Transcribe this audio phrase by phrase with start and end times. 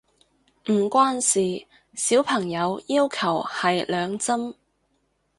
[0.65, 4.55] 唔關事，小朋友要求係兩針